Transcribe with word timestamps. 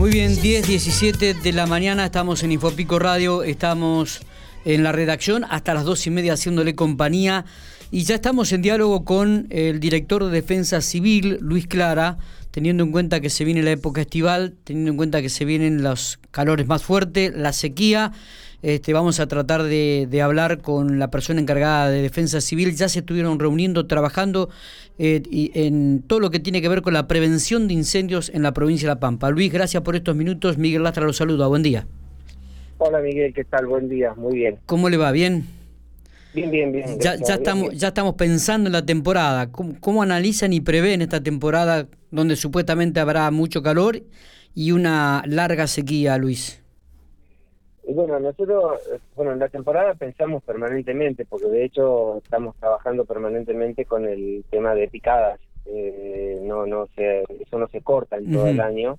Muy 0.00 0.12
bien, 0.12 0.34
10, 0.40 0.66
17 0.66 1.34
de 1.34 1.52
la 1.52 1.66
mañana, 1.66 2.06
estamos 2.06 2.42
en 2.42 2.52
Infopico 2.52 2.98
Radio, 2.98 3.42
estamos 3.42 4.20
en 4.64 4.82
la 4.82 4.92
redacción 4.92 5.44
hasta 5.50 5.74
las 5.74 5.84
dos 5.84 6.06
y 6.06 6.10
media 6.10 6.32
haciéndole 6.32 6.74
compañía 6.74 7.44
y 7.90 8.04
ya 8.04 8.14
estamos 8.14 8.50
en 8.52 8.62
diálogo 8.62 9.04
con 9.04 9.46
el 9.50 9.78
director 9.78 10.24
de 10.24 10.30
Defensa 10.30 10.80
Civil, 10.80 11.36
Luis 11.42 11.66
Clara, 11.66 12.16
teniendo 12.50 12.82
en 12.82 12.92
cuenta 12.92 13.20
que 13.20 13.28
se 13.28 13.44
viene 13.44 13.62
la 13.62 13.72
época 13.72 14.00
estival, 14.00 14.54
teniendo 14.64 14.92
en 14.92 14.96
cuenta 14.96 15.20
que 15.20 15.28
se 15.28 15.44
vienen 15.44 15.82
los 15.82 16.18
calores 16.30 16.66
más 16.66 16.82
fuertes, 16.82 17.34
la 17.36 17.52
sequía. 17.52 18.12
Este, 18.62 18.92
vamos 18.92 19.20
a 19.20 19.26
tratar 19.26 19.62
de, 19.62 20.20
hablar 20.22 20.60
con 20.60 20.98
la 20.98 21.10
persona 21.10 21.40
encargada 21.40 21.90
de 21.90 22.02
defensa 22.02 22.40
civil. 22.40 22.74
Ya 22.76 22.88
se 22.88 23.00
estuvieron 23.00 23.38
reuniendo, 23.38 23.86
trabajando 23.86 24.50
eh, 24.98 25.22
en 25.54 26.02
todo 26.02 26.20
lo 26.20 26.30
que 26.30 26.40
tiene 26.40 26.60
que 26.60 26.68
ver 26.68 26.82
con 26.82 26.92
la 26.92 27.08
prevención 27.08 27.68
de 27.68 27.74
incendios 27.74 28.30
en 28.34 28.42
la 28.42 28.52
provincia 28.52 28.88
de 28.88 28.94
La 28.94 29.00
Pampa. 29.00 29.30
Luis, 29.30 29.52
gracias 29.52 29.82
por 29.82 29.96
estos 29.96 30.14
minutos. 30.14 30.58
Miguel 30.58 30.82
Lastra 30.82 31.04
los 31.04 31.16
saluda. 31.16 31.46
Buen 31.46 31.62
día. 31.62 31.86
Hola 32.82 33.00
Miguel, 33.00 33.34
¿qué 33.34 33.44
tal? 33.44 33.66
Buen 33.66 33.90
día, 33.90 34.14
muy 34.14 34.36
bien. 34.36 34.58
¿Cómo 34.64 34.88
le 34.88 34.96
va? 34.96 35.12
¿Bien? 35.12 35.46
Bien, 36.32 36.50
bien, 36.50 36.72
bien. 36.72 36.98
Ya, 37.00 37.16
ya 37.16 37.34
estamos, 37.34 37.76
ya 37.76 37.88
estamos 37.88 38.14
pensando 38.14 38.68
en 38.68 38.72
la 38.72 38.86
temporada. 38.86 39.50
¿Cómo, 39.50 40.02
analizan 40.02 40.52
y 40.52 40.60
prevén 40.60 41.02
esta 41.02 41.22
temporada 41.22 41.88
donde 42.10 42.36
supuestamente 42.36 43.00
habrá 43.00 43.30
mucho 43.30 43.62
calor 43.62 44.02
y 44.54 44.72
una 44.72 45.22
larga 45.26 45.66
sequía, 45.66 46.16
Luis? 46.18 46.62
Bueno, 47.88 48.20
nosotros, 48.20 48.80
bueno, 49.16 49.32
en 49.32 49.38
la 49.38 49.48
temporada 49.48 49.94
pensamos 49.94 50.42
permanentemente, 50.42 51.24
porque 51.24 51.46
de 51.46 51.64
hecho 51.64 52.18
estamos 52.18 52.56
trabajando 52.56 53.04
permanentemente 53.04 53.84
con 53.84 54.06
el 54.06 54.44
tema 54.50 54.74
de 54.74 54.88
picadas. 54.88 55.40
Eh, 55.66 56.40
no, 56.42 56.66
no 56.66 56.86
se, 56.96 57.22
eso 57.22 57.58
no 57.58 57.68
se 57.68 57.80
corta 57.80 58.16
en 58.16 58.32
todo 58.32 58.46
el 58.46 58.60
año. 58.60 58.98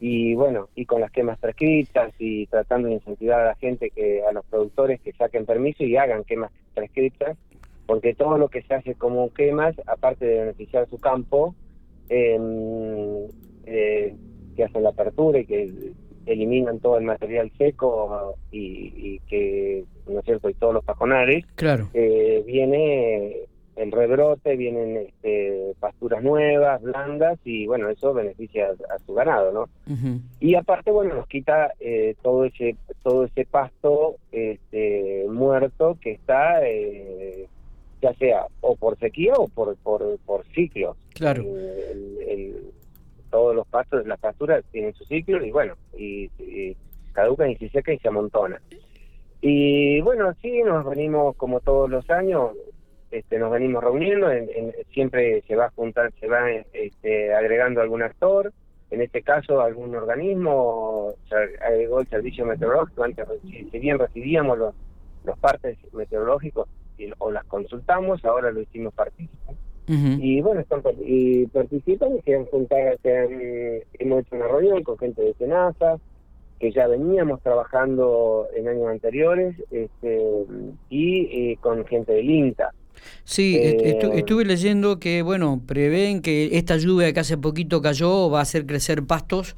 Y 0.00 0.34
bueno, 0.34 0.68
y 0.74 0.86
con 0.86 1.00
las 1.00 1.10
quemas 1.10 1.38
prescritas 1.38 2.12
y 2.18 2.46
tratando 2.46 2.88
de 2.88 2.94
incentivar 2.94 3.40
a 3.40 3.46
la 3.46 3.54
gente, 3.56 3.90
que 3.90 4.22
a 4.24 4.32
los 4.32 4.44
productores 4.46 5.00
que 5.00 5.12
saquen 5.12 5.44
permiso 5.44 5.82
y 5.82 5.96
hagan 5.96 6.24
quemas 6.24 6.52
prescritas, 6.74 7.36
porque 7.86 8.14
todo 8.14 8.38
lo 8.38 8.48
que 8.48 8.62
se 8.62 8.74
hace 8.74 8.94
como 8.94 9.32
quemas, 9.32 9.74
aparte 9.86 10.24
de 10.24 10.40
beneficiar 10.40 10.88
su 10.88 10.98
campo, 10.98 11.54
em, 12.08 13.26
eh, 13.66 14.14
que 14.54 14.64
hacen 14.64 14.82
la 14.82 14.90
apertura 14.90 15.40
y 15.40 15.46
que 15.46 15.92
eliminan 16.28 16.78
todo 16.80 16.98
el 16.98 17.04
material 17.04 17.50
seco 17.56 18.34
y, 18.50 19.18
que, 19.28 19.84
¿no 20.06 20.20
es 20.20 20.24
cierto?, 20.24 20.48
y 20.48 20.54
todos 20.54 20.74
los 20.74 20.84
pajonares, 20.84 21.44
claro. 21.54 21.88
Eh, 21.94 22.42
viene 22.46 23.48
el 23.76 23.92
rebrote, 23.92 24.56
vienen 24.56 24.96
este, 24.96 25.72
pasturas 25.78 26.22
nuevas, 26.22 26.82
blandas, 26.82 27.38
y 27.44 27.66
bueno, 27.66 27.88
eso 27.88 28.12
beneficia 28.12 28.70
a, 28.90 28.98
su 29.06 29.14
ganado, 29.14 29.52
¿no? 29.52 29.68
Y 30.40 30.56
aparte, 30.56 30.90
bueno, 30.90 31.14
nos 31.14 31.28
quita 31.28 31.72
eh, 31.78 32.16
todo 32.22 32.44
ese 32.44 32.76
todo 33.02 33.24
ese 33.24 33.44
pasto 33.46 34.16
este, 34.32 35.24
muerto 35.30 35.96
que 36.00 36.12
está, 36.12 36.66
eh, 36.66 37.46
ya 38.02 38.12
sea 38.14 38.46
o 38.60 38.74
por 38.74 38.98
sequía 38.98 39.34
o 39.36 39.46
por, 39.48 39.76
por, 39.76 40.18
por 40.26 40.44
ciclos. 40.54 40.96
Claro. 41.14 41.42
el, 41.42 42.72
todos 43.30 43.54
los 43.54 43.66
pastos, 43.66 44.06
las 44.06 44.18
pasturas 44.18 44.64
tienen 44.70 44.94
su 44.94 45.04
ciclo 45.04 45.44
y 45.44 45.50
bueno, 45.50 45.74
y, 45.96 46.30
caducan 47.12 47.50
y 47.50 47.56
se 47.56 47.68
seca 47.70 47.92
y 47.92 47.98
se 47.98 48.08
amontona. 48.08 48.60
Y 49.40 50.00
bueno, 50.00 50.32
sí, 50.42 50.62
nos 50.62 50.84
venimos 50.84 51.36
como 51.36 51.60
todos 51.60 51.88
los 51.90 52.08
años, 52.10 52.52
este, 53.10 53.38
nos 53.38 53.50
venimos 53.50 53.82
reuniendo, 53.82 54.30
en, 54.30 54.72
siempre 54.92 55.42
se 55.42 55.56
va 55.56 55.66
a 55.66 55.70
juntar, 55.70 56.12
se 56.20 56.28
va 56.28 56.50
este, 56.72 57.34
agregando 57.34 57.80
algún 57.80 58.02
actor, 58.02 58.52
en 58.90 59.02
este 59.02 59.22
caso 59.22 59.60
algún 59.60 59.94
organismo, 59.94 61.14
se 61.28 61.34
agregó 61.34 62.00
el 62.00 62.08
servicio 62.08 62.46
meteorológico, 62.46 63.04
antes 63.04 63.26
si 63.42 63.78
bien 63.78 63.98
recibíamos 63.98 64.58
los, 64.58 64.74
los 65.24 65.38
partes 65.38 65.76
meteorológicos 65.92 66.68
o 67.18 67.30
las 67.30 67.44
consultamos, 67.44 68.24
ahora 68.24 68.50
lo 68.50 68.60
hicimos 68.60 68.94
y 69.88 70.40
bueno, 70.40 70.60
están 70.60 70.82
y 71.04 71.46
participan 71.46 72.16
y 72.16 72.22
se 72.22 72.36
han 72.36 72.44
juntado, 72.46 72.96
se 73.02 73.86
hemos 73.98 74.20
hecho 74.20 74.36
una 74.36 74.48
reunión 74.48 74.82
con 74.82 74.98
gente 74.98 75.22
de 75.22 75.34
Senasa, 75.34 75.98
que 76.60 76.72
ya 76.72 76.86
veníamos 76.86 77.40
trabajando 77.42 78.46
en 78.54 78.68
años 78.68 78.88
anteriores, 78.88 79.56
este, 79.70 80.20
y 80.90 81.56
con 81.56 81.86
gente 81.86 82.12
del 82.12 82.28
INTA. 82.28 82.72
Sí, 83.24 83.56
eh, 83.56 83.98
estuve 84.14 84.44
leyendo 84.44 84.98
que, 84.98 85.22
bueno, 85.22 85.62
prevén 85.66 86.20
que 86.20 86.56
esta 86.58 86.76
lluvia 86.76 87.12
que 87.12 87.20
hace 87.20 87.38
poquito 87.38 87.80
cayó 87.80 88.30
va 88.30 88.40
a 88.40 88.42
hacer 88.42 88.66
crecer 88.66 89.04
pastos 89.04 89.56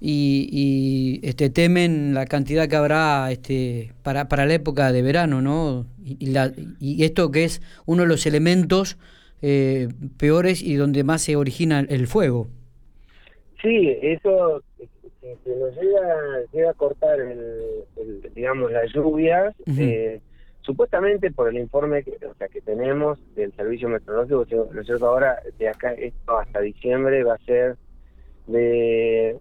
y, 0.00 0.48
y 0.52 1.26
este, 1.26 1.50
temen 1.50 2.14
la 2.14 2.26
cantidad 2.26 2.68
que 2.68 2.76
habrá 2.76 3.30
este, 3.32 3.92
para, 4.02 4.28
para 4.28 4.46
la 4.46 4.54
época 4.54 4.92
de 4.92 5.02
verano, 5.02 5.40
¿no? 5.42 5.86
Y, 6.04 6.26
la, 6.26 6.52
y 6.78 7.04
esto 7.04 7.30
que 7.30 7.44
es 7.44 7.62
uno 7.86 8.02
de 8.02 8.08
los 8.08 8.26
elementos 8.26 8.98
eh, 9.42 9.88
peores 10.18 10.62
y 10.62 10.76
donde 10.76 11.04
más 11.04 11.22
se 11.22 11.36
origina 11.36 11.80
el 11.80 12.06
fuego. 12.06 12.48
Sí, 13.62 13.96
eso 14.02 14.62
si, 15.20 15.50
nos 15.50 15.74
llega, 15.76 16.16
llega 16.52 16.70
a 16.70 16.74
cortar 16.74 17.20
el, 17.20 18.32
digamos 18.34 18.70
las 18.72 18.92
lluvias, 18.92 19.54
eh, 19.66 20.20
supuestamente 20.62 21.30
por 21.30 21.48
el 21.48 21.58
informe 21.58 22.02
que, 22.02 22.12
o 22.26 22.34
sea, 22.34 22.48
que 22.48 22.60
tenemos 22.60 23.18
del 23.34 23.52
servicio 23.54 23.88
meteorológico, 23.88 25.06
ahora 25.06 25.40
de 25.58 25.68
acá 25.68 25.92
esto 25.92 26.38
hasta 26.38 26.60
diciembre 26.60 27.24
va 27.24 27.34
a 27.34 27.44
ser 27.44 27.76
de 28.46 29.36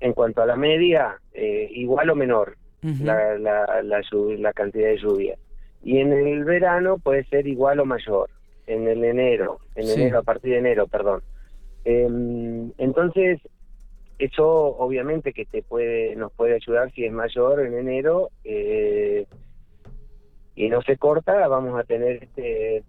en 0.00 0.12
cuanto 0.14 0.40
a 0.42 0.46
la 0.46 0.56
media 0.56 1.18
eh, 1.34 1.68
igual 1.72 2.10
o 2.10 2.14
menor 2.14 2.56
la, 3.02 3.36
la, 3.38 3.82
la, 3.82 4.00
la 4.38 4.52
cantidad 4.54 4.88
de 4.88 4.96
lluvia 4.96 5.36
y 5.82 5.98
en 5.98 6.12
el 6.12 6.44
verano 6.44 6.96
puede 6.96 7.24
ser 7.24 7.46
igual 7.46 7.80
o 7.80 7.84
mayor 7.84 8.30
en 8.70 8.86
el 8.86 9.04
enero, 9.04 9.58
en 9.74 9.88
enero, 9.88 10.20
a 10.20 10.22
partir 10.22 10.52
de 10.52 10.58
enero, 10.58 10.86
perdón. 10.86 11.22
Em, 11.84 12.72
entonces, 12.78 13.40
eso 14.18 14.46
obviamente 14.46 15.32
que 15.32 15.44
te 15.44 15.62
puede, 15.62 16.14
nos 16.14 16.32
puede 16.32 16.54
ayudar 16.54 16.92
si 16.92 17.04
es 17.04 17.12
mayor 17.12 17.60
en 17.60 17.74
enero 17.74 18.30
eh, 18.44 19.26
y 20.54 20.68
no 20.68 20.82
se 20.82 20.96
corta, 20.96 21.48
vamos 21.48 21.78
a 21.78 21.84
tener 21.84 22.22
este, 22.22 22.84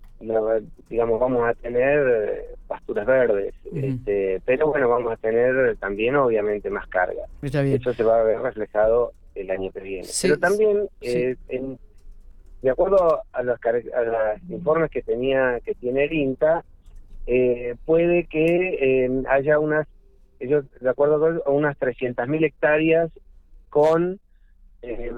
digamos, 0.90 1.20
vamos 1.20 1.50
a 1.50 1.54
tener 1.56 2.58
pasturas 2.68 3.08
verdes, 3.08 3.56
este, 3.74 4.42
pero 4.46 4.68
bueno, 4.68 4.88
vamos 4.88 5.14
a 5.14 5.18
tener 5.18 5.78
también 5.78 6.16
obviamente 6.16 6.70
más 6.70 6.88
carga. 6.88 7.24
Eso 7.42 7.94
se 7.94 8.04
va 8.04 8.20
a 8.20 8.24
ver 8.24 8.40
reflejado 8.40 9.14
el 9.34 9.50
año 9.50 9.72
que 9.72 9.80
viene. 9.80 10.08
Pero 10.22 10.38
también 10.38 10.88
eh, 11.02 11.36
en 11.50 11.80
de 12.62 12.70
acuerdo 12.70 13.22
a 13.34 13.44
los, 13.44 13.60
informes 14.50 14.92
que 14.92 15.02
tenía 15.02 15.60
que 15.66 15.74
tiene 15.76 16.06
el 16.06 16.14
INTA, 16.14 16.64
eh, 17.28 17.76
puede 17.86 18.26
que 18.26 19.06
eh, 19.06 19.24
haya 19.30 19.60
unas, 19.60 19.88
ellos 20.40 20.66
de 20.80 20.90
acuerdo 20.90 21.44
a 21.46 21.50
unas 21.50 21.78
300.000 21.80 22.46
hectáreas 22.46 23.12
con, 23.70 24.20
eh, 24.82 25.12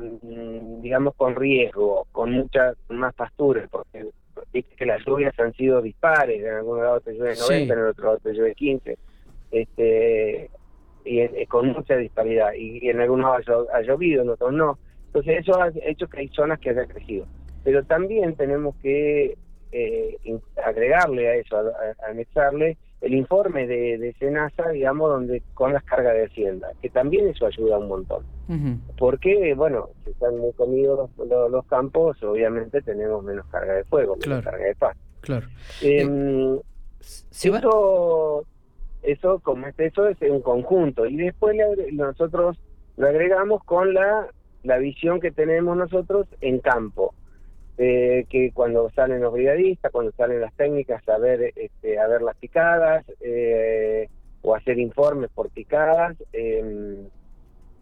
digamos, 0.81 1.15
con 1.15 1.35
riesgo, 1.35 2.07
con 2.11 2.31
muchas 2.31 2.77
más 2.89 3.13
pasturas, 3.13 3.69
porque 3.69 4.07
viste 4.51 4.75
que 4.75 4.85
las 4.85 5.03
lluvias 5.05 5.37
han 5.39 5.53
sido 5.53 5.81
dispares, 5.81 6.41
en 6.41 6.53
algún 6.53 6.79
lado 6.79 6.99
te 7.01 7.13
llueve 7.13 7.35
90, 7.35 7.73
en 7.73 7.79
el 7.79 7.87
otro 7.87 8.05
lado 8.05 8.17
te 8.19 8.33
llueve 8.33 8.55
15, 8.55 8.97
este, 9.51 10.49
y 11.05 11.45
con 11.47 11.69
mucha 11.69 11.95
disparidad, 11.95 12.53
y, 12.53 12.89
en 12.89 12.99
algunos 13.01 13.47
ha, 13.73 13.81
llovido, 13.81 14.21
en 14.21 14.29
otros 14.29 14.53
no. 14.53 14.77
Entonces 15.13 15.41
eso 15.41 15.61
ha 15.61 15.71
hecho 15.85 16.07
que 16.07 16.21
hay 16.21 16.27
zonas 16.29 16.59
que 16.59 16.71
hayan 16.71 16.87
crecido. 16.87 17.27
Pero 17.63 17.83
también 17.83 18.35
tenemos 18.35 18.75
que 18.77 19.37
eh, 19.71 20.17
agregarle 20.65 21.29
a 21.29 21.35
eso, 21.35 21.57
a, 21.57 22.09
anexarle 22.09 22.77
el 22.99 23.13
informe 23.13 23.67
de, 23.67 23.99
de 23.99 24.13
Senasa, 24.13 24.69
digamos, 24.69 25.09
donde 25.09 25.43
con 25.53 25.71
las 25.71 25.83
cargas 25.83 26.15
de 26.15 26.25
Hacienda, 26.25 26.69
que 26.81 26.89
también 26.89 27.27
eso 27.27 27.45
ayuda 27.45 27.77
un 27.77 27.89
montón. 27.89 28.23
Porque, 28.97 29.53
bueno, 29.55 29.89
si 30.03 30.11
están 30.11 30.37
muy 30.37 30.51
comidos 30.53 31.09
los, 31.17 31.65
campos, 31.67 32.21
obviamente 32.23 32.81
tenemos 32.81 33.23
menos 33.23 33.45
carga 33.47 33.73
de 33.73 33.83
fuego, 33.83 34.15
menos 34.17 34.43
carga 34.43 34.65
de 34.65 34.75
paz. 34.75 34.97
Claro. 35.21 35.47
Em, 35.81 36.55
eh, 36.55 36.61
eso, 37.31 38.45
eso, 39.01 39.39
como 39.39 39.67
es 39.67 39.79
eso, 39.79 40.07
es 40.07 40.17
un 40.21 40.41
conjunto. 40.41 41.05
Y 41.05 41.17
después 41.17 41.55
nosotros 41.93 42.57
lo 42.97 43.07
agregamos 43.07 43.63
con 43.63 43.93
la 43.93 44.27
la 44.63 44.77
visión 44.77 45.19
que 45.19 45.31
tenemos 45.31 45.77
nosotros 45.77 46.27
en 46.41 46.59
campo. 46.59 47.13
Eh, 47.77 48.25
que 48.29 48.51
cuando 48.53 48.91
salen 48.91 49.21
los 49.21 49.33
brigadistas, 49.33 49.91
cuando 49.91 50.11
salen 50.11 50.41
las 50.41 50.53
técnicas, 50.53 51.07
a 51.09 51.17
ver, 51.17 51.53
este, 51.55 51.97
a 51.97 52.05
ver 52.07 52.21
las 52.21 52.35
picadas 52.37 53.03
eh, 53.19 54.07
o 54.43 54.55
hacer 54.55 54.77
informes 54.77 55.31
por 55.33 55.49
picadas. 55.49 56.15
Em, 56.33 57.07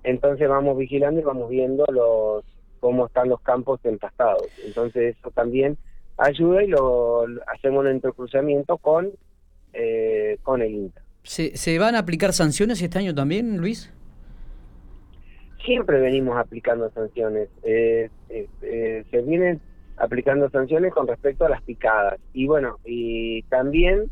entonces 0.04 0.48
vamos 0.48 0.78
vigilando 0.78 1.20
y 1.20 1.24
vamos 1.24 1.50
viendo 1.50 1.86
los 1.92 2.46
cómo 2.80 3.08
están 3.08 3.30
los 3.30 3.42
campos 3.42 3.82
empastados. 3.84 4.48
Entonces 4.66 5.18
eso 5.18 5.30
también 5.32 5.78
ayuda 6.18 6.64
y 6.64 6.68
lo 6.68 7.26
hacemos 7.54 7.82
un 7.82 7.88
entrecruzamiento 7.88 8.78
con, 8.78 9.12
eh, 9.74 10.38
con 10.42 10.62
el 10.62 10.72
INTA. 10.72 11.02
¿Se, 11.24 11.56
¿Se 11.58 11.78
van 11.78 11.96
a 11.96 12.00
aplicar 12.00 12.32
sanciones 12.32 12.82
este 12.82 12.98
año 12.98 13.14
también, 13.14 13.58
Luis? 13.58 13.92
Siempre 15.66 16.00
venimos 16.00 16.38
aplicando 16.38 16.90
sanciones. 16.92 17.50
Eh, 17.64 18.10
eh, 18.30 18.48
eh, 18.62 19.06
se 19.12 19.22
vienen 19.22 19.62
aplicando 19.98 20.50
sanciones 20.50 20.94
con 20.94 21.08
respecto 21.08 21.46
a 21.46 21.50
las 21.50 21.62
picadas. 21.62 22.20
Y 22.34 22.48
bueno, 22.48 22.78
y 22.86 23.44
también 23.44 24.10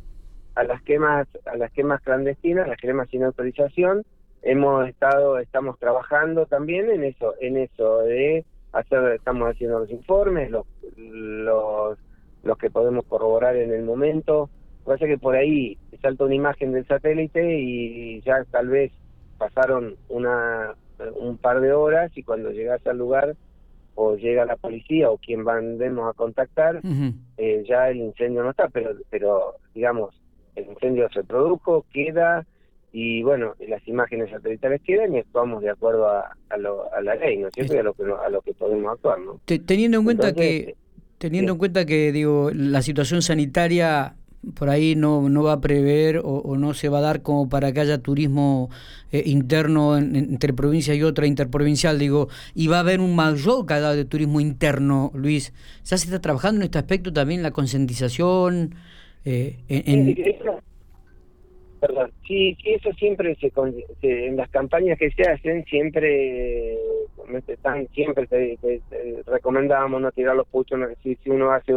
a 0.56 0.64
las 0.64 0.82
quemas, 0.84 1.28
a 1.46 1.58
las 1.58 1.72
quemas 1.72 2.02
clandestinas, 2.02 2.68
las 2.68 2.78
quemas 2.78 3.10
sin 3.10 3.24
autorización, 3.24 4.04
hemos 4.42 4.88
estado, 4.88 5.40
estamos 5.40 5.80
trabajando 5.80 6.46
también 6.46 6.90
en 6.92 7.04
eso, 7.04 7.34
en 7.40 7.58
eso 7.58 8.00
de 8.00 8.46
hacer, 8.72 9.14
estamos 9.14 9.50
haciendo 9.50 9.80
los 9.80 9.90
informes, 9.90 10.52
los, 10.52 10.66
los, 10.98 11.98
los 12.44 12.58
que 12.58 12.70
podemos 12.70 13.06
corroborar 13.06 13.56
en 13.56 13.74
el 13.74 13.84
momento. 13.84 14.50
Parece 14.86 15.08
que 15.08 15.18
por 15.18 15.36
ahí 15.36 15.78
salta 16.02 16.26
una 16.26 16.36
imagen 16.36 16.72
del 16.72 16.88
satélite 16.88 17.60
y 17.60 18.22
ya 18.22 18.44
tal 18.52 18.70
vez 18.70 18.92
pasaron 19.38 19.96
una 20.10 20.76
un 21.16 21.38
par 21.38 21.62
de 21.62 21.74
horas 21.74 22.12
y 22.16 22.24
cuando 22.24 22.52
llegas 22.52 22.86
al 22.88 22.98
lugar 22.98 23.36
o 23.96 24.16
llega 24.16 24.46
la 24.46 24.56
policía 24.56 25.12
o 25.12 25.18
quien 25.18 25.44
mandemos 25.44 26.10
a 26.10 26.14
contactar, 26.14 26.82
eh, 27.38 27.64
ya 27.68 27.90
el 27.90 27.98
incendio 27.98 28.44
no 28.44 28.52
está, 28.52 28.70
pero, 28.70 28.92
pero 29.10 29.56
digamos, 29.74 30.16
el 30.56 30.68
incendio 30.68 31.10
se 31.10 31.24
produjo, 31.24 31.86
queda, 31.92 32.46
y 32.92 33.22
bueno, 33.24 33.56
las 33.68 33.86
imágenes 33.88 34.32
satelitales 34.32 34.82
quedan 34.82 35.14
y 35.14 35.20
actuamos 35.20 35.62
de 35.62 35.70
acuerdo 35.70 36.08
a, 36.08 36.36
a, 36.50 36.58
lo, 36.58 36.92
a 36.94 37.02
la 37.02 37.16
ley, 37.16 37.38
¿no 37.38 37.48
es 37.48 37.54
cierto? 37.54 37.76
Y 37.76 37.78
a 37.78 37.84
lo 37.84 37.94
que, 37.94 38.04
a 38.04 38.30
lo 38.30 38.42
que 38.42 38.54
podemos 38.54 38.94
actuar, 38.94 39.20
¿no? 39.20 39.40
Teniendo 39.46 39.98
en 39.98 40.04
cuenta 40.04 40.34
que 40.34 40.76
teniendo 41.18 41.52
en 41.52 41.58
cuenta 41.58 41.86
que 41.86 42.14
digo 42.14 42.50
la 42.54 42.82
situación 42.82 43.22
sanitaria 43.22 44.16
por 44.56 44.70
ahí 44.70 44.96
no, 44.96 45.28
no 45.30 45.44
va 45.44 45.54
a 45.54 45.62
prever 45.62 46.22
o, 46.24 46.56
no 46.58 46.74
se 46.74 46.90
va 46.90 47.00
a 47.00 47.02
dar 47.02 47.22
como 47.22 47.50
para 47.50 47.72
que 47.72 47.82
haya 47.82 47.98
turismo 47.98 48.70
eh, 49.12 49.24
interno 49.26 49.98
entre 49.98 50.54
provincia 50.54 50.96
y 50.96 51.04
otra 51.04 51.28
interprovincial, 51.28 52.00
digo, 52.00 52.30
y 52.56 52.68
va 52.68 52.78
a 52.78 52.82
haber 52.82 53.00
un 53.02 53.16
mayor 53.16 53.66
cada 53.66 53.96
de 53.96 54.06
turismo 54.06 54.40
interno, 54.40 55.12
Luis. 55.14 55.54
¿Ya 55.84 55.98
se 55.98 56.06
está 56.06 56.20
trabajando 56.20 56.62
en 56.62 56.66
este 56.66 56.78
aspecto 56.78 57.12
también, 57.12 57.44
la 57.44 57.52
concientización? 57.52 58.76
Eh, 59.26 59.58
en, 59.68 60.16
Perdón, 61.80 62.12
sí, 62.28 62.58
eso 62.66 62.92
siempre 62.94 63.36
se, 63.36 63.52
en 64.02 64.36
las 64.36 64.50
campañas 64.50 65.00
que 65.00 65.12
se 65.12 65.24
hacen 65.24 65.64
siempre 65.64 66.78
están 67.48 67.88
siempre 67.94 68.28
te, 68.28 68.58
recomendamos 69.26 70.02
no 70.02 70.12
tirar 70.12 70.36
los 70.36 70.48
puchos, 70.48 70.78
si, 71.02 71.16
si 71.16 71.30
uno 71.30 71.52
hace 71.52 71.74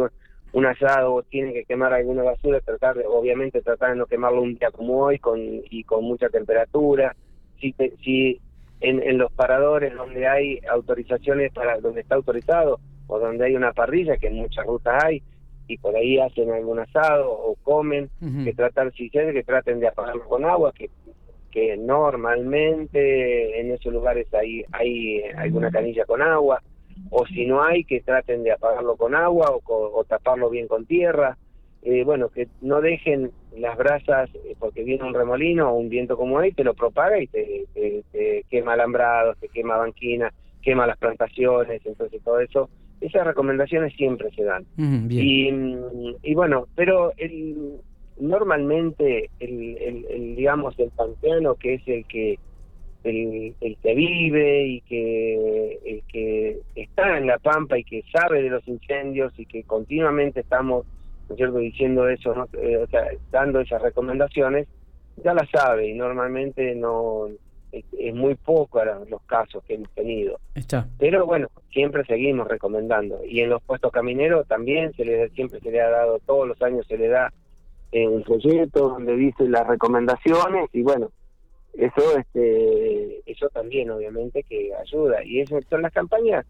un 0.53 0.65
asado 0.65 1.23
tiene 1.23 1.53
que 1.53 1.65
quemar 1.65 1.93
alguna 1.93 2.23
basura, 2.23 2.61
tratar 2.61 2.95
de, 2.95 3.05
obviamente 3.05 3.61
tratar 3.61 3.91
de 3.91 3.97
no 3.97 4.05
quemarlo 4.05 4.41
un 4.41 4.55
día 4.55 4.71
como 4.71 4.99
hoy 4.99 5.19
con 5.19 5.39
y 5.39 5.83
con 5.83 6.03
mucha 6.03 6.29
temperatura. 6.29 7.15
Si, 7.59 7.75
si 8.03 8.39
en, 8.79 9.01
en 9.01 9.17
los 9.17 9.31
paradores 9.31 9.93
donde 9.95 10.27
hay 10.27 10.59
autorizaciones 10.69 11.51
para 11.51 11.79
donde 11.79 12.01
está 12.01 12.15
autorizado 12.15 12.79
o 13.07 13.19
donde 13.19 13.45
hay 13.45 13.55
una 13.55 13.73
parrilla, 13.73 14.17
que 14.17 14.27
en 14.27 14.35
muchas 14.35 14.65
rutas 14.65 15.03
hay, 15.03 15.21
y 15.67 15.77
por 15.77 15.95
ahí 15.95 16.19
hacen 16.19 16.51
algún 16.51 16.79
asado 16.79 17.31
o 17.31 17.55
comen, 17.63 18.09
que 18.43 18.53
tratar, 18.53 18.91
si 18.93 19.09
se 19.09 19.33
que 19.33 19.43
traten 19.43 19.79
de 19.79 19.87
apagarlo 19.87 20.25
con 20.25 20.45
agua, 20.45 20.71
que 20.73 20.89
que 21.53 21.77
normalmente 21.77 23.59
en 23.59 23.71
esos 23.71 23.93
lugares 23.93 24.27
hay, 24.33 24.65
hay 24.71 25.21
alguna 25.37 25.69
canilla 25.69 26.03
con 26.03 26.19
agua, 26.19 26.63
o 27.09 27.25
si 27.25 27.45
no 27.45 27.63
hay, 27.63 27.83
que 27.83 28.01
traten 28.01 28.43
de 28.43 28.51
apagarlo 28.51 28.95
con 28.95 29.15
agua 29.15 29.51
o, 29.51 29.61
o 29.67 30.03
taparlo 30.03 30.49
bien 30.49 30.67
con 30.67 30.85
tierra. 30.85 31.37
Eh, 31.85 32.03
bueno, 32.05 32.29
que 32.29 32.47
no 32.61 32.79
dejen 32.79 33.31
las 33.57 33.77
brasas, 33.77 34.29
eh, 34.35 34.55
porque 34.57 34.83
viene 34.83 35.03
un 35.03 35.13
remolino 35.13 35.69
o 35.69 35.75
un 35.75 35.89
viento 35.89 36.15
como 36.15 36.37
hoy, 36.37 36.53
te 36.53 36.63
lo 36.63 36.73
propaga 36.73 37.19
y 37.21 37.27
te, 37.27 37.65
te 37.73 38.45
quema 38.49 38.73
alambrados, 38.73 39.37
te 39.39 39.49
quema 39.49 39.75
banquinas, 39.75 40.33
quema 40.61 40.87
las 40.87 40.97
plantaciones, 40.97 41.85
entonces 41.85 42.23
todo 42.23 42.39
eso 42.39 42.69
esas 43.03 43.25
recomendaciones 43.27 43.93
siempre 43.95 44.31
se 44.31 44.43
dan. 44.43 44.65
y, 45.09 45.49
y, 46.23 46.33
bueno, 46.35 46.67
pero 46.75 47.11
el, 47.17 47.81
normalmente 48.19 49.29
el, 49.39 49.77
el, 50.09 50.35
digamos 50.35 50.77
el 50.79 50.89
pampeano 50.91 51.55
que 51.55 51.75
es 51.75 51.87
el 51.87 52.05
que 52.05 52.39
el, 53.03 53.55
el, 53.61 53.77
que 53.77 53.95
vive 53.95 54.67
y 54.67 54.81
que 54.81 55.79
el 55.85 56.03
que 56.07 56.59
está 56.75 57.17
en 57.17 57.27
la 57.27 57.37
pampa 57.37 57.77
y 57.77 57.83
que 57.83 58.03
sabe 58.11 58.41
de 58.41 58.49
los 58.49 58.67
incendios 58.67 59.33
y 59.37 59.45
que 59.45 59.63
continuamente 59.63 60.39
estamos 60.39 60.85
¿no 61.29 61.35
cierto? 61.35 61.57
diciendo 61.57 62.07
eso 62.07 62.47
eh, 62.53 62.77
o 62.77 62.87
sea, 62.87 63.07
dando 63.31 63.59
esas 63.59 63.81
recomendaciones 63.81 64.67
ya 65.23 65.33
la 65.33 65.45
sabe 65.51 65.89
y 65.89 65.93
normalmente 65.93 66.75
no 66.75 67.27
es, 67.73 68.13
muy 68.13 68.35
poco 68.35 68.83
los 69.09 69.21
casos 69.23 69.63
que 69.63 69.75
hemos 69.75 69.89
tenido. 69.91 70.39
Está. 70.53 70.87
Pero 70.99 71.25
bueno, 71.25 71.47
siempre 71.71 72.05
seguimos 72.05 72.47
recomendando. 72.47 73.23
Y 73.25 73.41
en 73.41 73.49
los 73.49 73.61
puestos 73.63 73.91
camineros 73.91 74.47
también 74.47 74.93
se 74.93 75.03
le 75.05 75.29
siempre 75.29 75.59
se 75.59 75.71
le 75.71 75.81
ha 75.81 75.89
dado, 75.89 76.19
todos 76.19 76.47
los 76.47 76.61
años 76.61 76.85
se 76.87 76.97
le 76.97 77.07
da 77.07 77.33
eh, 77.91 78.07
un 78.07 78.23
folleto 78.23 78.89
donde 78.89 79.15
dice 79.15 79.47
las 79.47 79.67
recomendaciones 79.67 80.69
y 80.73 80.83
bueno, 80.83 81.11
eso 81.73 82.17
este 82.17 83.31
eso 83.31 83.49
también 83.49 83.89
obviamente 83.91 84.43
que 84.43 84.71
ayuda. 84.75 85.23
Y 85.23 85.41
eso 85.41 85.59
son 85.69 85.81
las 85.81 85.93
campañas 85.93 86.45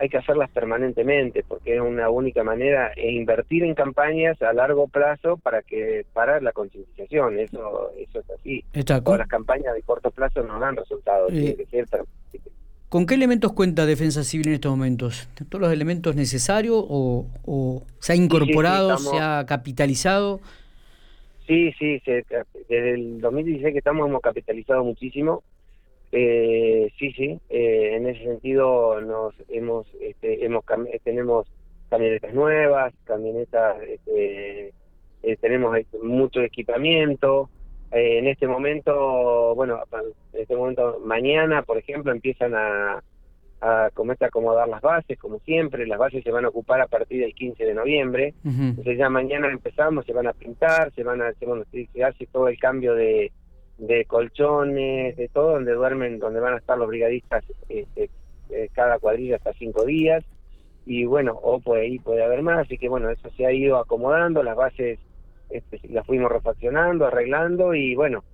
hay 0.00 0.08
que 0.08 0.18
hacerlas 0.18 0.50
permanentemente 0.50 1.44
porque 1.46 1.76
es 1.76 1.80
una 1.80 2.08
única 2.08 2.44
manera 2.44 2.92
e 2.96 3.12
invertir 3.12 3.64
en 3.64 3.74
campañas 3.74 4.40
a 4.42 4.52
largo 4.52 4.86
plazo 4.88 5.36
para 5.38 5.62
que 5.62 6.06
para 6.12 6.40
la 6.40 6.52
concientización 6.52 7.38
eso 7.38 7.90
eso 7.98 8.20
es 8.20 8.30
así 8.30 8.64
las 8.72 9.28
campañas 9.28 9.74
de 9.74 9.82
corto 9.82 10.10
plazo 10.10 10.42
no 10.42 10.58
dan 10.60 10.76
resultados 10.76 11.32
eh, 11.32 11.66
¿Con 12.88 13.04
qué 13.04 13.16
elementos 13.16 13.52
cuenta 13.52 13.84
Defensa 13.84 14.24
Civil 14.24 14.48
en 14.48 14.54
estos 14.54 14.70
momentos? 14.70 15.28
¿Todos 15.50 15.60
los 15.60 15.70
elementos 15.70 16.16
necesarios 16.16 16.82
o, 16.88 17.82
se 17.98 18.14
ha 18.14 18.16
incorporado, 18.16 18.96
se 18.96 19.18
ha 19.18 19.44
capitalizado? 19.46 20.40
Sí, 21.48 21.72
sí, 21.78 22.00
desde 22.04 22.94
el 22.94 23.20
2016 23.20 23.72
que 23.72 23.78
estamos 23.78 24.06
hemos 24.06 24.22
capitalizado 24.22 24.84
muchísimo 24.84 25.42
eh, 26.10 26.90
sí, 26.98 27.12
sí, 27.12 27.38
eh, 27.50 27.96
en 27.96 28.06
ese 28.06 28.24
sentido 28.24 29.00
nos 29.00 29.34
hemos, 29.48 29.86
este, 30.00 30.44
hemos 30.44 30.64
tenemos 31.04 31.46
camionetas 31.90 32.34
nuevas, 32.34 32.94
camionetas, 33.04 33.82
este, 33.82 34.72
eh, 35.22 35.36
tenemos 35.40 35.76
este, 35.76 35.98
mucho 35.98 36.40
equipamiento. 36.40 37.50
Eh, 37.92 38.18
en 38.18 38.26
este 38.26 38.46
momento, 38.46 39.54
bueno, 39.54 39.80
en 40.32 40.40
este 40.40 40.56
momento, 40.56 41.00
mañana, 41.04 41.62
por 41.62 41.78
ejemplo, 41.78 42.12
empiezan 42.12 42.54
a, 42.54 43.02
a, 43.60 43.90
como 43.94 44.12
a 44.12 44.16
acomodar 44.20 44.68
las 44.68 44.80
bases, 44.80 45.18
como 45.18 45.38
siempre. 45.40 45.86
Las 45.86 45.98
bases 45.98 46.24
se 46.24 46.30
van 46.30 46.44
a 46.44 46.48
ocupar 46.48 46.80
a 46.80 46.86
partir 46.86 47.20
del 47.20 47.34
15 47.34 47.64
de 47.64 47.74
noviembre. 47.74 48.34
Entonces 48.44 48.98
ya 48.98 49.08
mañana 49.08 49.50
empezamos, 49.50 50.04
se 50.06 50.12
van 50.12 50.26
a 50.26 50.32
pintar, 50.32 50.92
se 50.94 51.02
van 51.02 51.22
a, 51.22 51.32
se, 51.32 51.46
bueno, 51.46 51.64
se 51.70 52.04
hace 52.04 52.26
todo 52.26 52.48
el 52.48 52.58
cambio 52.58 52.94
de 52.94 53.32
de 53.78 54.04
colchones, 54.04 55.16
de 55.16 55.28
todo, 55.28 55.52
donde 55.52 55.72
duermen, 55.72 56.18
donde 56.18 56.40
van 56.40 56.54
a 56.54 56.58
estar 56.58 56.76
los 56.76 56.88
brigadistas 56.88 57.44
este, 57.68 58.10
eh, 58.50 58.68
cada 58.72 58.98
cuadrilla 58.98 59.36
hasta 59.36 59.52
cinco 59.54 59.84
días. 59.84 60.24
Y 60.84 61.04
bueno, 61.04 61.32
o 61.42 61.60
ahí 61.74 61.98
puede 61.98 62.24
haber 62.24 62.42
más, 62.42 62.60
así 62.60 62.78
que 62.78 62.88
bueno, 62.88 63.10
eso 63.10 63.30
se 63.36 63.46
ha 63.46 63.52
ido 63.52 63.78
acomodando, 63.78 64.42
las 64.42 64.56
bases 64.56 64.98
este, 65.50 65.80
las 65.90 66.06
fuimos 66.06 66.32
refaccionando, 66.32 67.06
arreglando 67.06 67.74
y 67.74 67.94
bueno, 67.94 68.24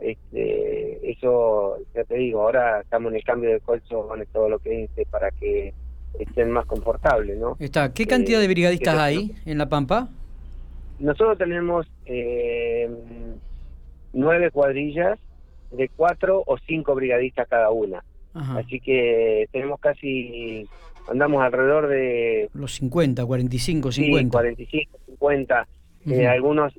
este, 0.00 1.10
eso 1.10 1.76
ya 1.94 2.04
te 2.04 2.16
digo, 2.16 2.42
ahora 2.42 2.80
estamos 2.80 3.12
en 3.12 3.16
el 3.16 3.24
cambio 3.24 3.50
de 3.50 3.60
colchones, 3.60 4.28
todo 4.28 4.48
lo 4.48 4.58
que 4.58 4.88
es 4.96 5.08
para 5.08 5.30
que 5.30 5.72
estén 6.18 6.50
más 6.50 6.66
confortables, 6.66 7.38
¿no? 7.38 7.56
Está. 7.58 7.92
¿Qué 7.92 8.06
cantidad 8.06 8.38
de 8.38 8.46
eh, 8.46 8.48
brigadistas 8.48 8.98
hay 8.98 9.34
en 9.44 9.58
La 9.58 9.68
Pampa? 9.68 10.08
Nosotros 10.98 11.38
tenemos 11.38 11.86
eh, 12.06 12.90
nueve 14.12 14.50
cuadrillas 14.50 15.18
de 15.70 15.88
cuatro 15.88 16.42
o 16.46 16.58
cinco 16.66 16.94
brigadistas 16.94 17.48
cada 17.48 17.70
una. 17.70 18.02
Así 18.32 18.78
que 18.78 19.48
tenemos 19.50 19.80
casi, 19.80 20.68
andamos 21.10 21.42
alrededor 21.42 21.88
de... 21.88 22.48
Los 22.54 22.74
50, 22.76 23.26
45, 23.26 23.90
50. 23.90 24.22
Sí, 24.22 24.30
45, 24.30 24.98
50. 25.06 25.68
Algunos 26.28 26.72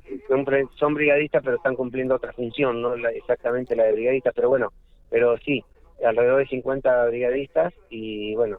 son, 0.78 0.94
brigadistas 0.94 1.42
pero 1.44 1.56
están 1.56 1.76
cumpliendo 1.76 2.16
otra 2.16 2.32
función, 2.32 2.82
no 2.82 2.94
exactamente 2.94 3.76
la 3.76 3.84
de 3.84 3.92
brigadistas, 3.92 4.32
pero 4.34 4.48
bueno, 4.48 4.72
pero 5.10 5.36
sí, 5.38 5.64
alrededor 6.04 6.38
de 6.38 6.48
50 6.48 7.06
brigadistas 7.06 7.72
y 7.88 8.34
bueno, 8.34 8.58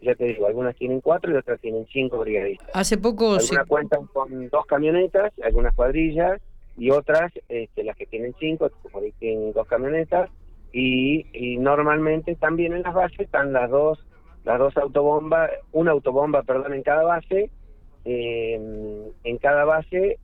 ya 0.00 0.14
te 0.14 0.24
digo, 0.24 0.46
algunas 0.46 0.76
tienen 0.76 1.00
cuatro 1.00 1.32
y 1.32 1.36
otras 1.36 1.60
tienen 1.60 1.86
cinco 1.92 2.18
brigadistas. 2.18 2.70
Hace 2.72 2.98
poco... 2.98 3.34
Algunas 3.34 3.66
cuentan 3.66 4.06
con 4.06 4.48
dos 4.48 4.64
camionetas, 4.66 5.32
algunas 5.42 5.74
cuadrillas 5.74 6.40
y 6.76 6.90
otras, 6.90 7.32
este, 7.48 7.82
las 7.82 7.96
que 7.96 8.06
tienen 8.06 8.34
cinco, 8.38 8.70
como 8.82 9.00
tienen 9.18 9.52
dos 9.52 9.66
camionetas, 9.66 10.30
y, 10.72 11.26
y, 11.32 11.56
normalmente 11.56 12.36
también 12.36 12.74
en 12.74 12.82
las 12.82 12.94
bases 12.94 13.20
están 13.20 13.52
las 13.52 13.70
dos, 13.70 13.98
las 14.44 14.58
dos 14.58 14.76
autobombas, 14.76 15.50
una 15.72 15.92
autobomba, 15.92 16.42
perdón, 16.42 16.74
en 16.74 16.82
cada 16.82 17.04
base, 17.04 17.40
eh, 17.40 17.50
en 18.14 19.38
cada 19.38 19.64
base 19.64 20.18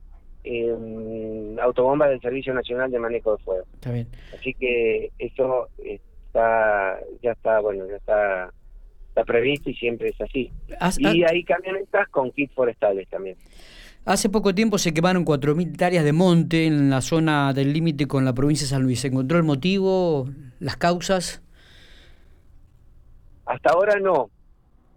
eh, 0.45 1.55
autobombas 1.61 2.09
del 2.09 2.21
Servicio 2.21 2.53
Nacional 2.53 2.91
de 2.91 2.99
Manejo 2.99 3.35
de 3.35 3.43
Fuego. 3.43 3.65
Está 3.73 3.91
bien. 3.91 4.07
Así 4.37 4.53
que 4.53 5.11
eso 5.17 5.69
está, 5.83 6.99
ya 7.21 7.31
está, 7.31 7.59
bueno, 7.59 7.85
ya 7.89 7.95
está, 7.95 8.53
está 9.09 9.23
previsto 9.23 9.69
y 9.69 9.75
siempre 9.75 10.09
es 10.09 10.21
así. 10.21 10.51
y 10.99 11.23
hay 11.23 11.43
camionetas 11.43 12.07
con 12.09 12.31
kits 12.31 12.53
forestales 12.53 13.09
también. 13.09 13.37
Hace 14.05 14.29
poco 14.29 14.53
tiempo 14.53 14.77
se 14.77 14.93
quemaron 14.93 15.25
4.000 15.25 15.71
hectáreas 15.71 16.05
de 16.05 16.13
monte 16.13 16.67
en 16.67 16.91
la 16.91 17.01
zona 17.01 17.53
del 17.53 17.73
límite 17.73 18.07
con 18.07 18.23
la 18.23 18.33
provincia 18.33 18.65
de 18.65 18.69
San 18.69 18.83
Luis. 18.83 18.99
¿Se 18.99 19.07
encontró 19.07 19.39
el 19.39 19.43
motivo, 19.43 20.29
las 20.59 20.77
causas? 20.77 21.41
Hasta 23.47 23.71
ahora 23.71 23.99
no, 23.99 24.29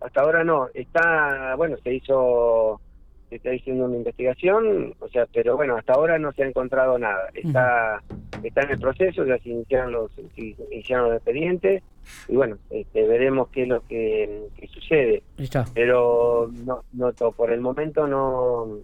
hasta 0.00 0.20
ahora 0.20 0.44
no. 0.44 0.68
Está, 0.74 1.54
bueno, 1.56 1.76
se 1.82 1.94
hizo, 1.94 2.80
se 3.28 3.36
está 3.36 3.50
haciendo 3.50 3.86
una 3.86 3.96
investigación, 3.96 4.94
o 4.98 5.08
sea, 5.08 5.26
pero 5.32 5.56
bueno, 5.56 5.76
hasta 5.76 5.94
ahora 5.94 6.18
no 6.18 6.32
se 6.32 6.42
ha 6.42 6.46
encontrado 6.46 6.98
nada. 6.98 7.28
Está, 7.34 8.02
está 8.42 8.62
en 8.62 8.70
el 8.70 8.78
proceso, 8.78 9.24
ya 9.24 9.38
se 9.38 9.50
iniciaron 9.50 9.92
los, 9.92 10.10
iniciaron 10.36 11.08
los 11.08 11.16
expedientes 11.16 11.82
y 12.28 12.36
bueno, 12.36 12.56
este, 12.70 13.06
veremos 13.06 13.48
qué 13.48 13.62
es 13.62 13.68
lo 13.68 13.80
que, 13.86 14.48
sucede. 14.72 15.22
Está. 15.36 15.66
Pero 15.74 16.50
no, 16.64 16.84
no, 16.92 17.12
por 17.32 17.52
el 17.52 17.60
momento 17.60 18.06
no 18.06 18.78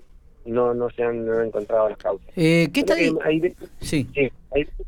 no 0.46 0.74
no 0.74 0.90
se 0.90 1.02
han, 1.02 1.26
encontrado 1.42 1.88
las 1.88 1.96
causas. 1.96 2.28
Eh, 2.36 2.68
¿Qué 2.70 2.80
está 2.80 2.94
ahí? 2.94 3.54
sí. 3.80 4.06
sí 4.12 4.30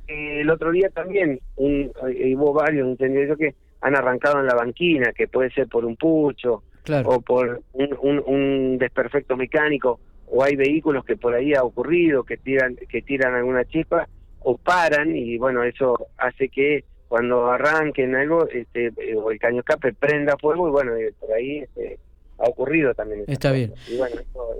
el 0.06 0.50
otro 0.50 0.70
día 0.70 0.88
también 0.90 1.40
un, 1.56 1.90
hubo 2.36 2.52
varios 2.52 2.88
incendios 2.88 3.36
que 3.36 3.54
han 3.80 3.96
arrancado 3.96 4.40
en 4.40 4.46
la 4.46 4.54
banquina, 4.54 5.12
que 5.12 5.28
puede 5.28 5.50
ser 5.50 5.68
por 5.68 5.84
un 5.84 5.96
pucho 5.96 6.62
o 7.04 7.20
por 7.20 7.62
un, 7.72 8.22
un, 8.26 8.78
desperfecto 8.78 9.36
mecánico, 9.36 9.98
o 10.28 10.42
hay 10.42 10.56
vehículos 10.56 11.04
que 11.04 11.16
por 11.16 11.34
ahí 11.34 11.54
ha 11.54 11.62
ocurrido, 11.62 12.24
que 12.24 12.36
tiran, 12.36 12.76
que 12.76 13.02
tiran 13.02 13.34
alguna 13.34 13.64
chispa, 13.64 14.08
o 14.40 14.56
paran, 14.56 15.16
y 15.16 15.36
bueno, 15.38 15.64
eso 15.64 16.08
hace 16.16 16.48
que 16.48 16.84
cuando 17.08 17.50
arranquen 17.50 18.14
algo, 18.14 18.48
este, 18.48 18.86
eh, 18.86 19.16
o 19.16 19.30
el 19.30 19.38
caño 19.38 19.60
escape 19.60 19.92
prenda 19.92 20.36
fuego, 20.36 20.68
y 20.68 20.70
bueno, 20.70 20.92
por 21.18 21.32
ahí 21.32 21.58
este, 21.58 21.98
ha 22.38 22.48
ocurrido 22.48 22.94
también. 22.94 23.24
Está 23.26 23.52
bien. 23.52 23.74
Y 23.88 23.96
bueno, 23.96 24.16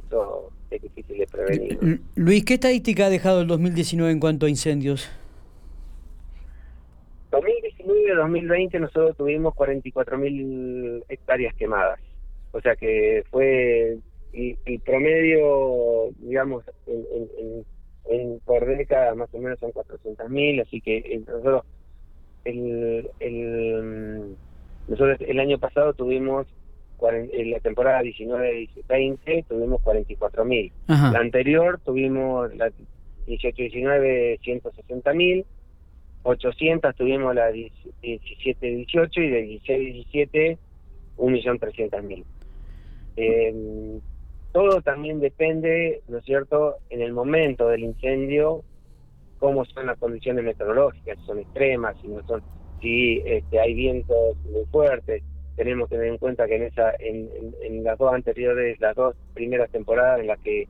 eso, 0.07 0.53
es 0.71 0.83
difícil 0.83 1.19
de 1.19 1.27
prevenir. 1.27 2.01
Luis, 2.15 2.45
¿qué 2.45 2.55
estadística 2.55 3.07
ha 3.07 3.11
dejado 3.11 3.43
el 3.43 3.47
2019 3.47 4.13
en 4.13 4.21
cuanto 4.21 4.47
a 4.47 4.49
incendios? 4.49 5.09
2019-2020 8.15 8.81
nosotros 8.81 9.17
tuvimos 9.17 9.55
44.000 9.55 11.05
hectáreas 11.09 11.55
quemadas. 11.55 12.01
O 12.53 12.61
sea 12.61 12.77
que 12.77 13.25
fue 13.31 13.99
el 14.33 14.81
promedio, 14.85 16.11
digamos, 16.19 16.65
en, 16.87 17.65
en, 18.09 18.41
por 18.41 18.65
década 18.67 19.15
más 19.15 19.33
o 19.33 19.39
menos 19.39 19.59
son 19.59 19.73
400.000, 19.73 20.63
así 20.63 20.81
que 20.81 20.99
eh, 20.99 21.23
nosotros 21.27 21.65
el, 22.45 23.11
el, 23.21 24.37
nosotros 24.89 25.19
el 25.21 25.41
año 25.41 25.59
pasado 25.59 25.93
tuvimos 25.95 26.47
en 27.03 27.51
la 27.51 27.61
temporada 27.61 28.03
19-20 28.03 29.47
tuvimos 29.47 29.83
44.000. 29.83 30.73
La 31.13 31.19
anterior 31.19 31.81
tuvimos 31.85 32.55
la 32.57 32.71
18-19 33.27 34.41
160.000 34.41 35.45
800 36.27 36.95
tuvimos 36.97 37.35
la 37.35 37.51
17-18 37.51 39.11
y 39.17 39.29
de 39.31 39.61
16-17 39.63 40.59
1.300.000. 41.17 42.25
Eh, 43.17 44.01
todo 44.53 44.83
también 44.83 45.21
depende, 45.21 46.03
¿no 46.09 46.19
es 46.19 46.25
cierto?, 46.25 46.77
en 46.91 47.01
el 47.01 47.13
momento 47.13 47.69
del 47.69 47.85
incendio, 47.85 48.65
cómo 49.39 49.65
son 49.67 49.87
las 49.87 49.99
condiciones 49.99 50.45
meteorológicas, 50.45 51.19
si 51.19 51.27
son 51.27 51.39
extremas, 51.39 51.97
si 52.01 52.09
no 52.09 52.27
son, 52.27 52.43
si 52.81 53.23
este, 53.25 53.61
hay 53.61 53.75
vientos 53.75 54.37
muy 54.51 54.65
fuertes. 54.71 55.23
Tenemos 55.57 55.89
que 55.89 55.97
tener 55.97 56.11
en 56.11 56.19
cuenta 56.19 56.47
que 56.47 56.57
en 56.57 56.63
esa, 56.65 56.93
en, 56.99 57.31
en 57.63 57.85
las 57.85 57.99
dos 57.99 58.13
anteriores, 58.13 58.79
las 58.81 58.95
dos 58.97 59.15
primeras 59.33 59.71
temporadas 59.71 60.21
en 60.21 60.27
las 60.27 60.39
que 60.41 60.69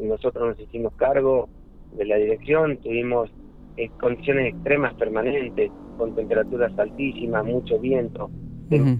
nosotros 0.00 0.48
nos 0.48 0.60
hicimos 0.60 0.94
cargo 0.94 1.48
de 1.92 2.04
la 2.04 2.16
dirección, 2.16 2.78
tuvimos 2.78 3.30
condiciones 3.98 4.54
extremas 4.54 4.94
permanentes, 4.94 5.70
con 5.96 6.14
temperaturas 6.14 6.72
altísimas, 6.78 7.44
mucho 7.44 7.78
viento, 7.78 8.30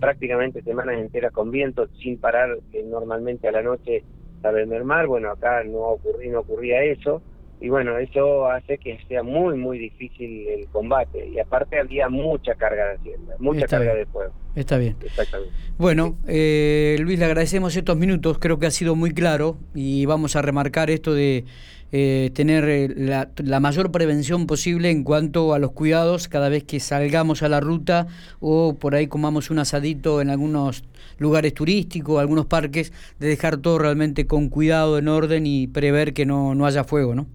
prácticamente 0.00 0.62
semanas 0.62 0.98
enteras 0.98 1.32
con 1.32 1.50
viento, 1.50 1.86
sin 2.02 2.18
parar, 2.18 2.58
que 2.72 2.82
normalmente 2.82 3.48
a 3.48 3.52
la 3.52 3.62
noche 3.62 4.02
sabe 4.42 4.66
mermar, 4.66 5.06
bueno, 5.06 5.30
acá 5.30 5.62
no, 5.64 5.78
ocurrí, 5.78 6.28
no 6.28 6.40
ocurría 6.40 6.82
eso, 6.82 7.22
y 7.60 7.68
bueno, 7.68 7.98
eso 7.98 8.46
hace 8.46 8.78
que 8.78 8.98
sea 9.06 9.22
muy, 9.22 9.56
muy 9.56 9.78
difícil 9.78 10.48
el 10.48 10.66
combate, 10.68 11.28
y 11.28 11.38
aparte 11.38 11.78
había 11.78 12.08
mucha 12.08 12.54
carga 12.54 12.86
de 12.86 12.94
hacienda, 12.94 13.36
mucha 13.38 13.66
carga 13.66 13.94
de 13.94 14.06
fuego. 14.06 14.32
Está 14.56 14.78
bien. 14.78 14.96
Exactamente. 15.04 15.54
Bueno, 15.78 16.16
eh, 16.26 16.96
Luis, 17.00 17.18
le 17.18 17.26
agradecemos 17.26 17.76
estos 17.76 17.96
minutos, 17.96 18.38
creo 18.38 18.58
que 18.58 18.66
ha 18.66 18.70
sido 18.70 18.96
muy 18.96 19.12
claro, 19.12 19.58
y 19.74 20.06
vamos 20.06 20.36
a 20.36 20.42
remarcar 20.42 20.90
esto 20.90 21.14
de 21.14 21.44
eh, 21.92 22.30
tener 22.34 22.64
eh, 22.68 22.88
la, 22.96 23.60
mayor 23.60 23.90
prevención 23.90 24.46
posible 24.46 24.90
en 24.90 25.02
cuanto 25.02 25.54
a 25.54 25.58
los 25.58 25.72
cuidados 25.72 26.28
cada 26.28 26.48
vez 26.48 26.62
que 26.62 26.78
salgamos 26.78 27.42
a 27.42 27.48
la 27.48 27.58
ruta 27.58 28.06
o 28.38 28.76
por 28.78 28.94
ahí 28.94 29.08
comamos 29.08 29.50
un 29.50 29.58
asadito 29.58 30.20
en 30.20 30.30
algunos 30.30 30.84
lugares 31.18 31.52
turísticos, 31.52 32.20
algunos 32.20 32.46
parques, 32.46 32.92
de 33.18 33.26
dejar 33.26 33.56
todo 33.56 33.78
realmente 33.78 34.26
con 34.26 34.48
cuidado, 34.48 34.98
en 34.98 35.08
orden 35.08 35.46
y 35.46 35.66
prever 35.66 36.14
que 36.14 36.26
no, 36.26 36.54
no 36.54 36.64
haya 36.64 36.84
fuego, 36.84 37.14
¿no? 37.14 37.26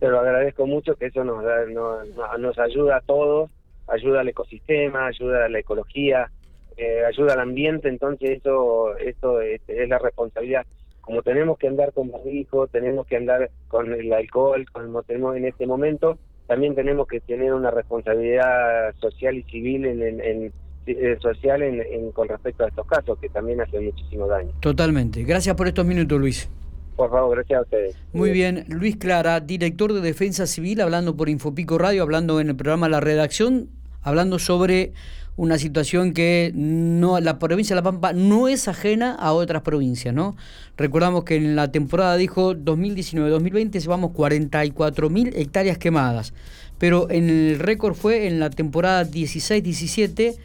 Te 0.00 0.08
lo 0.08 0.20
agradezco 0.20 0.66
mucho, 0.66 0.94
que 0.96 1.06
eso 1.06 1.24
nos, 1.24 1.42
nos, 1.72 2.38
nos 2.38 2.58
ayuda 2.58 2.98
a 2.98 3.00
todos, 3.00 3.50
ayuda 3.86 4.20
al 4.20 4.28
ecosistema, 4.28 5.06
ayuda 5.06 5.46
a 5.46 5.48
la 5.48 5.60
ecología, 5.60 6.30
eh, 6.76 7.04
ayuda 7.06 7.34
al 7.34 7.40
ambiente, 7.40 7.88
entonces 7.88 8.38
eso, 8.38 8.96
eso 8.98 9.40
es 9.40 9.88
la 9.88 9.98
responsabilidad 9.98 10.66
como 11.02 11.22
tenemos 11.22 11.58
que 11.58 11.68
andar 11.68 11.92
con 11.92 12.10
barbijo, 12.10 12.68
tenemos 12.68 13.06
que 13.06 13.16
andar 13.16 13.50
con 13.68 13.92
el 13.92 14.12
alcohol, 14.12 14.64
como 14.72 15.02
tenemos 15.02 15.36
en 15.36 15.46
este 15.46 15.66
momento, 15.66 16.16
también 16.46 16.74
tenemos 16.74 17.06
que 17.06 17.20
tener 17.20 17.52
una 17.52 17.70
responsabilidad 17.70 18.94
social 19.00 19.36
y 19.36 19.42
civil 19.44 19.84
en, 19.84 20.52
eh, 20.86 21.16
social 21.20 21.62
en, 21.62 22.12
con 22.12 22.28
respecto 22.28 22.64
a 22.64 22.68
estos 22.68 22.86
casos 22.86 23.18
que 23.18 23.28
también 23.28 23.60
hacen 23.60 23.84
muchísimo 23.84 24.26
daño. 24.26 24.52
Totalmente. 24.60 25.22
Gracias 25.24 25.54
por 25.56 25.68
estos 25.68 25.84
minutos, 25.84 26.18
Luis. 26.18 26.50
Por 26.96 27.10
favor, 27.10 27.36
gracias 27.36 27.58
a 27.58 27.62
ustedes. 27.62 27.96
Muy 28.12 28.30
bien, 28.30 28.64
Luis 28.68 28.96
Clara, 28.96 29.40
director 29.40 29.92
de 29.92 30.00
Defensa 30.00 30.46
Civil, 30.46 30.80
hablando 30.80 31.16
por 31.16 31.28
Infopico 31.28 31.78
Radio, 31.78 32.02
hablando 32.02 32.38
en 32.38 32.50
el 32.50 32.56
programa 32.56 32.88
La 32.88 33.00
Redacción, 33.00 33.70
hablando 34.02 34.38
sobre 34.38 34.92
una 35.36 35.58
situación 35.58 36.12
que 36.12 36.52
no 36.54 37.18
la 37.20 37.38
provincia 37.38 37.74
de 37.74 37.80
La 37.80 37.84
Pampa 37.84 38.12
no 38.12 38.48
es 38.48 38.68
ajena 38.68 39.14
a 39.14 39.32
otras 39.32 39.62
provincias, 39.62 40.14
¿no? 40.14 40.36
Recordamos 40.76 41.24
que 41.24 41.36
en 41.36 41.56
la 41.56 41.72
temporada 41.72 42.16
dijo 42.16 42.54
2019-2020 42.54 43.80
llevamos 43.80 44.12
44.000 44.12 45.32
hectáreas 45.34 45.78
quemadas, 45.78 46.34
pero 46.78 47.10
en 47.10 47.30
el 47.30 47.58
récord 47.58 47.94
fue 47.94 48.26
en 48.26 48.40
la 48.40 48.50
temporada 48.50 49.04
16-17 49.04 50.36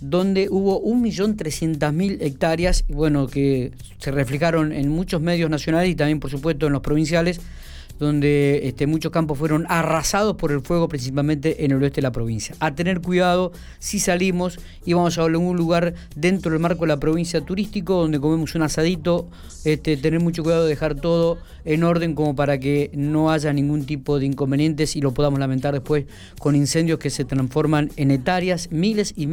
donde 0.00 0.48
hubo 0.50 0.82
1.300.000 0.82 2.18
hectáreas, 2.20 2.84
bueno, 2.88 3.26
que 3.26 3.72
se 3.98 4.10
reflejaron 4.10 4.72
en 4.72 4.88
muchos 4.88 5.22
medios 5.22 5.48
nacionales 5.48 5.90
y 5.90 5.94
también, 5.94 6.20
por 6.20 6.30
supuesto, 6.30 6.66
en 6.66 6.72
los 6.72 6.82
provinciales, 6.82 7.40
donde 7.98 8.60
este, 8.64 8.86
muchos 8.86 9.12
campos 9.12 9.38
fueron 9.38 9.66
arrasados 9.68 10.36
por 10.36 10.52
el 10.52 10.60
fuego, 10.60 10.88
principalmente 10.88 11.64
en 11.64 11.72
el 11.72 11.82
oeste 11.82 11.96
de 11.96 12.02
la 12.02 12.12
provincia. 12.12 12.54
A 12.60 12.74
tener 12.74 13.00
cuidado 13.00 13.52
si 13.78 13.98
salimos 13.98 14.58
y 14.84 14.92
vamos 14.92 15.18
a 15.18 15.22
algún 15.22 15.56
lugar 15.56 15.94
dentro 16.16 16.52
del 16.52 16.60
marco 16.60 16.82
de 16.82 16.88
la 16.88 17.00
provincia 17.00 17.40
turístico, 17.40 17.94
donde 17.94 18.20
comemos 18.20 18.54
un 18.54 18.62
asadito, 18.62 19.28
este, 19.64 19.96
tener 19.96 20.20
mucho 20.20 20.42
cuidado 20.42 20.64
de 20.64 20.70
dejar 20.70 20.94
todo 20.94 21.38
en 21.64 21.82
orden 21.84 22.14
como 22.14 22.36
para 22.36 22.58
que 22.58 22.90
no 22.94 23.30
haya 23.30 23.52
ningún 23.52 23.86
tipo 23.86 24.18
de 24.18 24.26
inconvenientes 24.26 24.96
y 24.96 25.00
lo 25.00 25.12
podamos 25.12 25.38
lamentar 25.40 25.72
después 25.72 26.04
con 26.38 26.54
incendios 26.54 26.98
que 26.98 27.10
se 27.10 27.24
transforman 27.24 27.90
en 27.96 28.10
hectáreas, 28.10 28.70
miles 28.70 29.14
y 29.16 29.26
miles 29.26 29.32